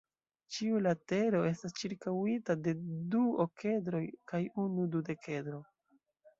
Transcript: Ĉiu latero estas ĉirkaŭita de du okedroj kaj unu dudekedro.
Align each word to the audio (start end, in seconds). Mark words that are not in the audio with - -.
Ĉiu 0.53 0.79
latero 0.85 1.41
estas 1.49 1.75
ĉirkaŭita 1.81 2.57
de 2.69 2.75
du 3.13 3.23
okedroj 3.47 4.03
kaj 4.33 4.43
unu 4.67 4.91
dudekedro. 4.99 5.65